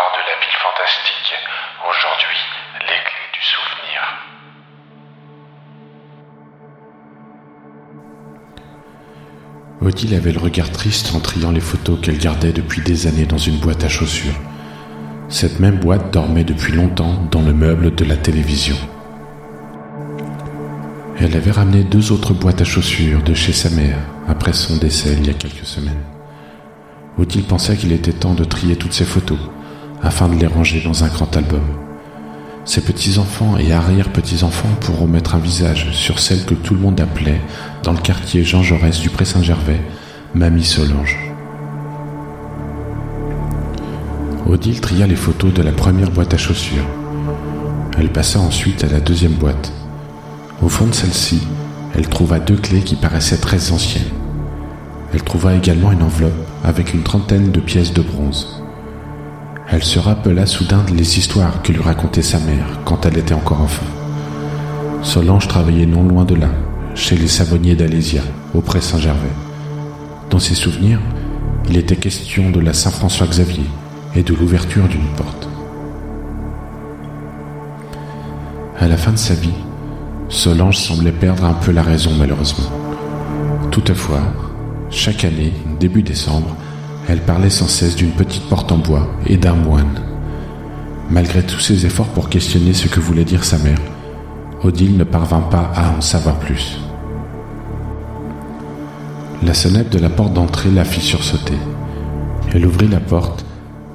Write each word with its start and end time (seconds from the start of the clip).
De 0.00 0.16
la 0.16 0.40
ville 0.40 0.56
fantastique. 0.56 1.34
Aujourd'hui, 1.86 2.38
les 2.88 3.02
du 3.34 3.42
souvenir. 3.42 4.00
Odile 9.82 10.14
avait 10.14 10.32
le 10.32 10.38
regard 10.38 10.70
triste 10.70 11.14
en 11.14 11.20
triant 11.20 11.50
les 11.50 11.60
photos 11.60 12.00
qu'elle 12.00 12.16
gardait 12.16 12.52
depuis 12.52 12.80
des 12.80 13.06
années 13.08 13.26
dans 13.26 13.36
une 13.36 13.58
boîte 13.58 13.84
à 13.84 13.90
chaussures. 13.90 14.32
Cette 15.28 15.60
même 15.60 15.78
boîte 15.78 16.10
dormait 16.10 16.44
depuis 16.44 16.72
longtemps 16.72 17.22
dans 17.30 17.42
le 17.42 17.52
meuble 17.52 17.94
de 17.94 18.04
la 18.06 18.16
télévision. 18.16 18.76
Elle 21.18 21.36
avait 21.36 21.52
ramené 21.52 21.84
deux 21.84 22.10
autres 22.10 22.32
boîtes 22.32 22.62
à 22.62 22.64
chaussures 22.64 23.22
de 23.22 23.34
chez 23.34 23.52
sa 23.52 23.68
mère 23.68 23.98
après 24.26 24.54
son 24.54 24.78
décès 24.78 25.12
il 25.12 25.26
y 25.26 25.30
a 25.30 25.34
quelques 25.34 25.66
semaines. 25.66 26.04
Odile 27.18 27.44
pensait 27.44 27.76
qu'il 27.76 27.92
était 27.92 28.14
temps 28.14 28.34
de 28.34 28.44
trier 28.44 28.76
toutes 28.76 28.94
ces 28.94 29.04
photos 29.04 29.38
afin 30.02 30.28
de 30.28 30.36
les 30.36 30.46
ranger 30.46 30.80
dans 30.80 31.04
un 31.04 31.08
grand 31.08 31.36
album. 31.36 31.62
Ses 32.64 32.82
petits-enfants 32.82 33.56
et 33.58 33.72
arrière-petits-enfants 33.72 34.68
pourront 34.80 35.06
mettre 35.06 35.34
un 35.34 35.38
visage 35.38 35.90
sur 35.92 36.20
celle 36.20 36.44
que 36.44 36.54
tout 36.54 36.74
le 36.74 36.80
monde 36.80 37.00
appelait, 37.00 37.40
dans 37.82 37.92
le 37.92 37.98
quartier 37.98 38.44
Jean 38.44 38.62
Jaurès 38.62 39.00
du 39.00 39.10
Pré-Saint-Gervais, 39.10 39.80
Mamie 40.34 40.64
Solange. 40.64 41.18
Odile 44.46 44.80
tria 44.80 45.06
les 45.06 45.16
photos 45.16 45.52
de 45.52 45.62
la 45.62 45.72
première 45.72 46.10
boîte 46.10 46.34
à 46.34 46.38
chaussures. 46.38 46.86
Elle 47.98 48.10
passa 48.10 48.38
ensuite 48.38 48.84
à 48.84 48.88
la 48.88 49.00
deuxième 49.00 49.34
boîte. 49.34 49.72
Au 50.62 50.68
fond 50.68 50.86
de 50.86 50.94
celle-ci, 50.94 51.40
elle 51.94 52.08
trouva 52.08 52.38
deux 52.38 52.56
clés 52.56 52.82
qui 52.82 52.96
paraissaient 52.96 53.38
très 53.38 53.72
anciennes. 53.72 54.02
Elle 55.12 55.22
trouva 55.22 55.54
également 55.54 55.92
une 55.92 56.02
enveloppe 56.02 56.46
avec 56.62 56.94
une 56.94 57.02
trentaine 57.02 57.50
de 57.50 57.60
pièces 57.60 57.92
de 57.92 58.02
bronze. 58.02 58.62
Elle 59.72 59.84
se 59.84 60.00
rappela 60.00 60.46
soudain 60.46 60.84
les 60.92 61.18
histoires 61.18 61.62
que 61.62 61.70
lui 61.70 61.80
racontait 61.80 62.22
sa 62.22 62.40
mère 62.40 62.80
quand 62.84 63.06
elle 63.06 63.18
était 63.18 63.34
encore 63.34 63.60
enfant. 63.60 63.86
Solange 65.02 65.46
travaillait 65.46 65.86
non 65.86 66.02
loin 66.02 66.24
de 66.24 66.34
là, 66.34 66.48
chez 66.96 67.16
les 67.16 67.28
savonniers 67.28 67.76
d'Alésia, 67.76 68.22
auprès 68.52 68.80
Saint-Gervais. 68.80 69.30
Dans 70.28 70.40
ses 70.40 70.56
souvenirs, 70.56 70.98
il 71.68 71.76
était 71.76 71.94
question 71.94 72.50
de 72.50 72.58
la 72.58 72.72
Saint-François-Xavier 72.72 73.64
et 74.16 74.24
de 74.24 74.34
l'ouverture 74.34 74.88
d'une 74.88 75.06
porte. 75.16 75.48
À 78.80 78.88
la 78.88 78.96
fin 78.96 79.12
de 79.12 79.18
sa 79.18 79.34
vie, 79.34 79.54
Solange 80.28 80.78
semblait 80.78 81.12
perdre 81.12 81.44
un 81.44 81.54
peu 81.54 81.70
la 81.70 81.82
raison 81.82 82.10
malheureusement. 82.18 82.70
Toutefois, 83.70 84.22
chaque 84.90 85.24
année, 85.24 85.52
début 85.78 86.02
décembre, 86.02 86.56
elle 87.10 87.20
parlait 87.20 87.50
sans 87.50 87.66
cesse 87.66 87.96
d'une 87.96 88.12
petite 88.12 88.48
porte 88.48 88.70
en 88.70 88.78
bois 88.78 89.08
et 89.26 89.36
d'un 89.36 89.54
moine. 89.54 90.00
Malgré 91.10 91.42
tous 91.42 91.58
ses 91.58 91.84
efforts 91.84 92.06
pour 92.06 92.28
questionner 92.28 92.72
ce 92.72 92.86
que 92.86 93.00
voulait 93.00 93.24
dire 93.24 93.42
sa 93.42 93.58
mère, 93.58 93.80
Odile 94.62 94.96
ne 94.96 95.02
parvint 95.02 95.40
pas 95.40 95.72
à 95.74 95.90
en 95.90 96.00
savoir 96.00 96.38
plus. 96.38 96.78
La 99.42 99.54
sonnette 99.54 99.90
de 99.90 99.98
la 99.98 100.08
porte 100.08 100.34
d'entrée 100.34 100.70
la 100.70 100.84
fit 100.84 101.00
sursauter. 101.00 101.58
Elle 102.54 102.66
ouvrit 102.66 102.86
la 102.86 103.00
porte, 103.00 103.44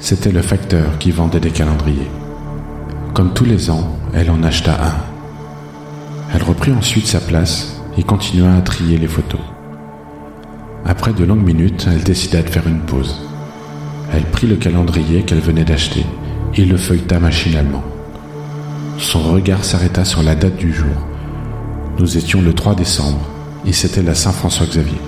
c'était 0.00 0.32
le 0.32 0.42
facteur 0.42 0.98
qui 0.98 1.12
vendait 1.12 1.38
des 1.38 1.52
calendriers. 1.52 2.10
Comme 3.12 3.32
tous 3.32 3.44
les 3.44 3.70
ans, 3.70 3.96
elle 4.12 4.30
en 4.30 4.42
acheta 4.42 4.72
un. 4.72 6.34
Elle 6.34 6.42
reprit 6.42 6.72
ensuite 6.72 7.06
sa 7.06 7.20
place 7.20 7.80
et 7.96 8.02
continua 8.02 8.56
à 8.56 8.62
trier 8.62 8.98
les 8.98 9.06
photos. 9.06 9.53
Après 10.86 11.14
de 11.14 11.24
longues 11.24 11.44
minutes, 11.44 11.86
elle 11.90 12.04
décida 12.04 12.42
de 12.42 12.50
faire 12.50 12.66
une 12.66 12.80
pause. 12.80 13.18
Elle 14.12 14.24
prit 14.24 14.46
le 14.46 14.56
calendrier 14.56 15.22
qu'elle 15.22 15.40
venait 15.40 15.64
d'acheter 15.64 16.04
et 16.54 16.64
le 16.66 16.76
feuilleta 16.76 17.18
machinalement. 17.18 17.82
Son 18.98 19.20
regard 19.20 19.64
s'arrêta 19.64 20.04
sur 20.04 20.22
la 20.22 20.34
date 20.34 20.56
du 20.56 20.72
jour. 20.72 20.94
Nous 21.98 22.18
étions 22.18 22.42
le 22.42 22.52
3 22.52 22.74
décembre 22.74 23.26
et 23.64 23.72
c'était 23.72 24.02
la 24.02 24.14
Saint-François-Xavier. 24.14 25.00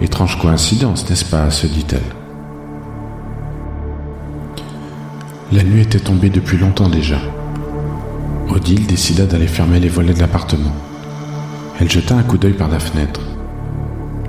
Étrange 0.00 0.38
coïncidence, 0.38 1.08
n'est-ce 1.10 1.24
pas 1.24 1.50
se 1.50 1.66
dit-elle. 1.66 2.00
La 5.52 5.64
nuit 5.64 5.82
était 5.82 5.98
tombée 5.98 6.30
depuis 6.30 6.56
longtemps 6.56 6.88
déjà. 6.88 7.18
Odile 8.48 8.86
décida 8.86 9.26
d'aller 9.26 9.48
fermer 9.48 9.80
les 9.80 9.88
volets 9.88 10.14
de 10.14 10.20
l'appartement. 10.20 10.74
Elle 11.80 11.90
jeta 11.90 12.14
un 12.14 12.22
coup 12.22 12.38
d'œil 12.38 12.52
par 12.52 12.68
la 12.68 12.78
fenêtre. 12.78 13.20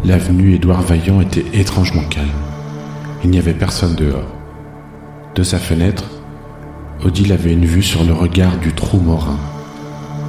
L'avenue 0.06 0.54
Édouard 0.54 0.84
Vaillant 0.84 1.20
était 1.20 1.46
étrangement 1.54 2.04
calme. 2.04 2.28
Il 3.24 3.32
n'y 3.32 3.40
avait 3.40 3.56
personne 3.56 3.96
dehors. 3.96 4.28
De 5.34 5.42
sa 5.42 5.58
fenêtre, 5.58 6.04
Odile 7.04 7.34
avait 7.34 7.54
une 7.54 7.66
vue 7.66 7.82
sur 7.82 8.04
le 8.04 8.14
regard 8.14 8.60
du 8.60 8.72
trou 8.72 9.00
morin. 9.00 9.40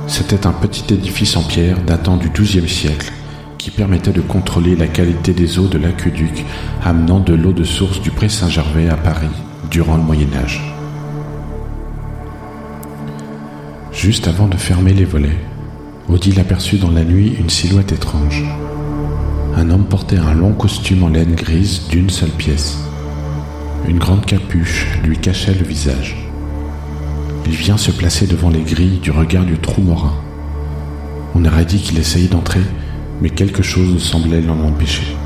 C'était 0.06 0.46
un 0.46 0.52
petit 0.52 0.94
édifice 0.94 1.36
en 1.36 1.42
pierre 1.42 1.82
datant 1.82 2.16
du 2.16 2.30
XIIe 2.30 2.66
siècle 2.66 3.12
qui 3.58 3.70
permettait 3.70 4.12
de 4.12 4.22
contrôler 4.22 4.76
la 4.76 4.86
qualité 4.86 5.34
des 5.34 5.58
eaux 5.58 5.68
de 5.68 5.76
l'aqueduc 5.76 6.46
amenant 6.82 7.20
de 7.20 7.34
l'eau 7.34 7.52
de 7.52 7.64
source 7.64 8.00
du 8.00 8.10
Pré 8.10 8.30
Saint-Gervais 8.30 8.88
à 8.88 8.96
Paris 8.96 9.28
durant 9.70 9.98
le 9.98 10.02
Moyen 10.02 10.32
Âge. 10.42 10.62
Juste 13.92 14.26
avant 14.26 14.48
de 14.48 14.56
fermer 14.56 14.94
les 14.94 15.04
volets, 15.04 15.38
Odile 16.08 16.40
aperçut 16.40 16.78
dans 16.78 16.90
la 16.90 17.04
nuit 17.04 17.36
une 17.38 17.50
silhouette 17.50 17.92
étrange 17.92 18.42
un 19.56 19.70
homme 19.70 19.86
portait 19.86 20.18
un 20.18 20.34
long 20.34 20.52
costume 20.52 21.02
en 21.02 21.08
laine 21.08 21.34
grise 21.34 21.88
d'une 21.88 22.10
seule 22.10 22.30
pièce. 22.30 22.76
Une 23.88 23.98
grande 23.98 24.26
capuche 24.26 24.98
lui 25.02 25.16
cachait 25.16 25.54
le 25.54 25.64
visage. 25.64 26.14
Il 27.46 27.52
vient 27.52 27.78
se 27.78 27.90
placer 27.90 28.26
devant 28.26 28.50
les 28.50 28.60
grilles 28.60 28.98
du 28.98 29.10
regard 29.10 29.46
du 29.46 29.58
trou 29.58 29.80
morin. 29.80 30.12
On 31.34 31.44
aurait 31.46 31.64
dit 31.64 31.78
qu'il 31.78 31.98
essayait 31.98 32.28
d'entrer, 32.28 32.60
mais 33.22 33.30
quelque 33.30 33.62
chose 33.62 34.02
semblait 34.02 34.42
l'en 34.42 34.60
empêcher. 34.60 35.16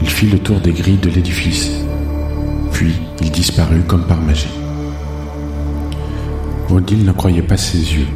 Il 0.00 0.08
fit 0.08 0.26
le 0.26 0.38
tour 0.38 0.60
des 0.60 0.72
grilles 0.72 0.96
de 0.96 1.10
l'édifice, 1.10 1.70
puis 2.72 2.94
il 3.20 3.30
disparut 3.30 3.82
comme 3.86 4.06
par 4.06 4.22
magie. 4.22 4.48
Odile 6.70 7.04
ne 7.04 7.12
croyait 7.12 7.42
pas 7.42 7.58
ses 7.58 7.78
yeux. 7.78 8.08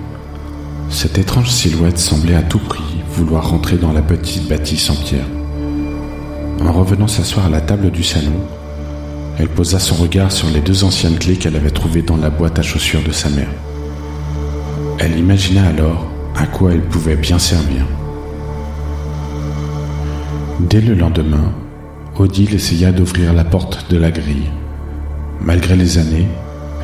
Cette 0.88 1.18
étrange 1.18 1.50
silhouette 1.50 1.98
semblait 1.98 2.34
à 2.34 2.42
tout 2.42 2.60
prix 2.60 2.87
vouloir 3.18 3.50
rentrer 3.50 3.76
dans 3.78 3.92
la 3.92 4.00
petite 4.00 4.48
bâtisse 4.48 4.90
en 4.90 4.94
pierre. 4.94 5.26
En 6.64 6.72
revenant 6.72 7.08
s'asseoir 7.08 7.46
à 7.46 7.50
la 7.50 7.60
table 7.60 7.90
du 7.90 8.04
salon, 8.04 8.40
elle 9.38 9.48
posa 9.48 9.80
son 9.80 9.96
regard 9.96 10.30
sur 10.30 10.48
les 10.50 10.60
deux 10.60 10.84
anciennes 10.84 11.18
clés 11.18 11.36
qu'elle 11.36 11.56
avait 11.56 11.72
trouvées 11.72 12.02
dans 12.02 12.16
la 12.16 12.30
boîte 12.30 12.60
à 12.60 12.62
chaussures 12.62 13.02
de 13.02 13.10
sa 13.10 13.28
mère. 13.28 13.50
Elle 15.00 15.18
imagina 15.18 15.66
alors 15.66 16.06
à 16.36 16.46
quoi 16.46 16.72
elles 16.72 16.88
pouvaient 16.88 17.16
bien 17.16 17.40
servir. 17.40 17.84
Dès 20.60 20.80
le 20.80 20.94
lendemain, 20.94 21.52
Odile 22.16 22.54
essaya 22.54 22.92
d'ouvrir 22.92 23.32
la 23.32 23.44
porte 23.44 23.90
de 23.90 23.98
la 23.98 24.12
grille. 24.12 24.50
Malgré 25.40 25.74
les 25.74 25.98
années, 25.98 26.28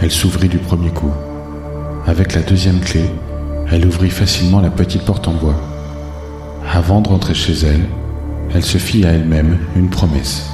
elle 0.02 0.10
s'ouvrit 0.10 0.48
du 0.48 0.58
premier 0.58 0.90
coup. 0.90 1.12
Avec 2.06 2.34
la 2.34 2.42
deuxième 2.42 2.80
clé, 2.80 3.04
elle 3.70 3.86
ouvrit 3.86 4.10
facilement 4.10 4.60
la 4.60 4.70
petite 4.70 5.04
porte 5.04 5.28
en 5.28 5.34
bois. 5.34 5.73
Avant 6.74 7.00
de 7.00 7.08
rentrer 7.08 7.34
chez 7.34 7.52
elle, 7.64 7.86
elle 8.52 8.64
se 8.64 8.78
fit 8.78 9.06
à 9.06 9.12
elle-même 9.12 9.58
une 9.76 9.88
promesse. 9.88 10.50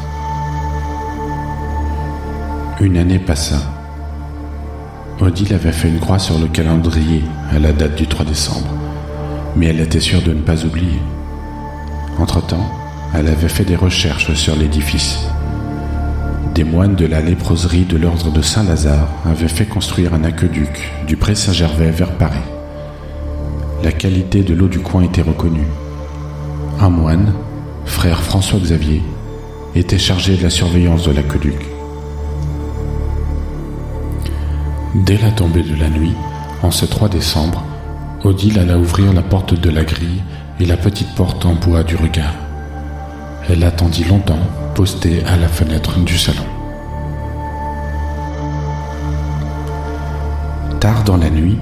Une 2.79 2.99
année 2.99 3.19
passa. 3.19 3.57
Odile 5.19 5.55
avait 5.55 5.73
fait 5.73 5.89
une 5.89 5.99
croix 5.99 6.19
sur 6.19 6.39
le 6.39 6.47
calendrier 6.49 7.25
à 7.51 7.59
la 7.59 7.73
date 7.73 7.95
du 7.95 8.07
3 8.07 8.27
décembre, 8.27 8.69
mais 9.57 9.69
elle 9.69 9.81
était 9.81 9.99
sûre 9.99 10.21
de 10.21 10.35
ne 10.35 10.43
pas 10.43 10.63
oublier. 10.63 11.01
Entre-temps, 12.19 12.71
elle 13.15 13.29
avait 13.29 13.49
fait 13.49 13.65
des 13.65 13.77
recherches 13.77 14.35
sur 14.35 14.55
l'édifice. 14.57 15.21
Des 16.55 16.65
moines 16.65 16.97
de 16.97 17.07
la 17.07 17.23
léproserie 17.23 17.87
de 17.87 17.97
l'ordre 17.97 18.31
de 18.31 18.43
Saint-Lazare 18.43 19.09
avaient 19.25 19.49
fait 19.49 19.65
construire 19.65 20.13
un 20.13 20.25
aqueduc 20.25 20.93
du 21.07 21.17
Pré 21.17 21.35
Saint-Gervais 21.35 21.91
vers 21.91 22.13
Paris. 22.19 22.47
La 23.83 23.93
qualité 23.93 24.43
de 24.43 24.53
l'eau 24.53 24.69
du 24.69 24.81
coin 24.81 25.01
était 25.03 25.23
reconnue 25.23 25.67
un 26.83 26.89
moine, 26.89 27.33
frère 27.85 28.23
François 28.23 28.59
Xavier, 28.59 29.03
était 29.75 29.99
chargé 29.99 30.37
de 30.37 30.43
la 30.43 30.51
surveillance 30.51 31.05
de 31.07 31.13
l'aqueduc. 31.13 31.67
Dès 34.95 35.19
la 35.19 35.31
tombée 35.31 35.63
de 35.63 35.75
la 35.77 35.91
nuit, 35.91 36.15
en 36.63 36.71
ce 36.71 36.87
3 36.87 37.09
décembre, 37.09 37.63
Odile 38.25 38.59
alla 38.59 38.79
ouvrir 38.79 39.13
la 39.13 39.23
porte 39.23 39.55
de 39.55 39.71
la 39.71 39.85
grille 39.85 40.23
et 40.59 40.65
la 40.65 40.77
petite 40.77 41.15
porte 41.15 41.45
en 41.45 41.55
bois 41.55 41.83
du 41.83 41.97
regard. 41.97 42.35
Elle 43.49 43.65
attendit 43.65 44.05
longtemps, 44.05 44.47
postée 44.75 45.23
à 45.25 45.37
la 45.37 45.49
fenêtre 45.49 45.99
du 46.01 46.19
salon. 46.19 46.45
Tard 50.81 51.05
dans 51.05 51.17
la 51.17 51.31
nuit, 51.31 51.59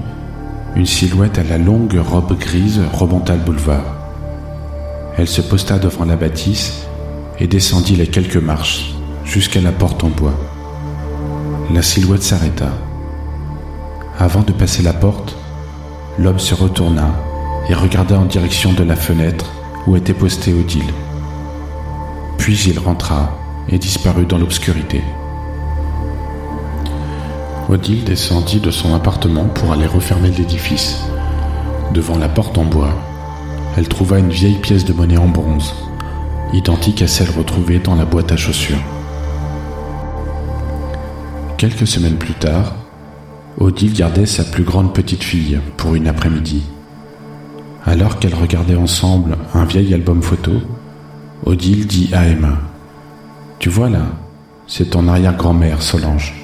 une 0.75 0.85
silhouette 0.85 1.39
à 1.39 1.43
la 1.43 1.57
longue 1.57 1.99
robe 1.99 2.37
grise 2.37 2.81
remonta 2.93 3.35
le 3.35 3.41
boulevard 3.41 3.98
elle 5.19 5.27
se 5.27 5.41
posta 5.41 5.77
devant 5.79 6.05
la 6.05 6.15
bâtisse 6.15 6.85
et 7.39 7.47
descendit 7.47 7.97
les 7.97 8.07
quelques 8.07 8.37
marches 8.37 8.93
jusqu'à 9.25 9.59
la 9.59 9.73
porte 9.73 10.03
en 10.03 10.09
bois. 10.09 10.33
la 11.73 11.81
silhouette 11.81 12.23
s'arrêta. 12.23 12.69
Avant 14.17 14.41
de 14.41 14.53
passer 14.53 14.81
la 14.81 14.93
porte, 14.93 15.35
l'homme 16.17 16.39
se 16.39 16.55
retourna 16.55 17.13
et 17.69 17.73
regarda 17.73 18.17
en 18.17 18.25
direction 18.25 18.71
de 18.73 18.83
la 18.83 18.95
fenêtre 18.95 19.51
où 19.85 19.97
était 19.97 20.13
posté 20.13 20.53
Odile. 20.53 20.93
Puis 22.37 22.57
il 22.67 22.79
rentra 22.79 23.37
et 23.67 23.77
disparut 23.77 24.25
dans 24.25 24.37
l'obscurité. 24.37 25.03
Odile 27.69 28.05
descendit 28.05 28.61
de 28.61 28.71
son 28.71 28.95
appartement 28.95 29.45
pour 29.45 29.73
aller 29.73 29.85
refermer 29.85 30.31
l'édifice. 30.31 31.03
Devant 31.93 32.17
la 32.17 32.29
porte 32.29 32.57
en 32.57 32.65
bois, 32.65 32.95
elle 33.79 33.87
trouva 33.87 34.19
une 34.19 34.29
vieille 34.29 34.57
pièce 34.57 34.83
de 34.83 34.91
monnaie 34.91 35.15
en 35.15 35.29
bronze, 35.29 35.73
identique 36.51 37.01
à 37.01 37.07
celle 37.07 37.29
retrouvée 37.29 37.79
dans 37.79 37.95
la 37.95 38.03
boîte 38.03 38.33
à 38.33 38.35
chaussures. 38.35 38.83
Quelques 41.55 41.87
semaines 41.87 42.17
plus 42.17 42.33
tard, 42.33 42.75
Odile 43.57 43.93
gardait 43.93 44.25
sa 44.25 44.43
plus 44.43 44.63
grande 44.63 44.93
petite 44.93 45.23
fille 45.23 45.61
pour 45.77 45.95
une 45.95 46.09
après-midi. 46.09 46.63
Alors 47.85 48.19
qu'elles 48.19 48.35
regardaient 48.35 48.75
ensemble 48.75 49.37
un 49.53 49.63
vieil 49.63 49.93
album 49.93 50.21
photo, 50.21 50.51
Odile 51.45 51.87
dit 51.87 52.09
à 52.11 52.27
Emma 52.27 52.57
Tu 53.59 53.69
vois 53.69 53.89
là, 53.89 54.07
c'est 54.67 54.89
ton 54.89 55.07
arrière-grand-mère 55.07 55.81
Solange. 55.81 56.35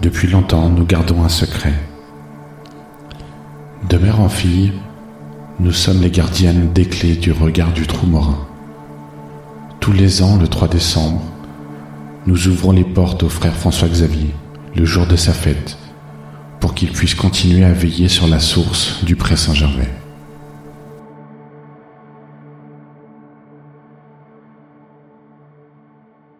Depuis 0.00 0.28
longtemps, 0.28 0.68
nous 0.68 0.86
gardons 0.86 1.24
un 1.24 1.28
secret. 1.28 1.74
De 3.90 3.98
mère 3.98 4.20
en 4.20 4.28
fille, 4.28 4.72
nous 5.60 5.72
sommes 5.72 6.02
les 6.02 6.10
gardiennes 6.10 6.72
des 6.72 6.86
clés 6.86 7.14
du 7.14 7.32
regard 7.32 7.72
du 7.72 7.86
trou 7.86 8.06
morin. 8.06 8.46
Tous 9.80 9.92
les 9.92 10.22
ans, 10.22 10.36
le 10.36 10.48
3 10.48 10.68
décembre, 10.68 11.22
nous 12.26 12.48
ouvrons 12.48 12.72
les 12.72 12.84
portes 12.84 13.22
au 13.22 13.28
frère 13.28 13.54
François 13.54 13.88
Xavier, 13.88 14.34
le 14.74 14.84
jour 14.84 15.06
de 15.06 15.16
sa 15.16 15.32
fête, 15.32 15.76
pour 16.60 16.74
qu'il 16.74 16.90
puisse 16.90 17.14
continuer 17.14 17.64
à 17.64 17.72
veiller 17.72 18.08
sur 18.08 18.26
la 18.26 18.40
source 18.40 19.04
du 19.04 19.16
Pré 19.16 19.36
Saint-Gervais. 19.36 20.01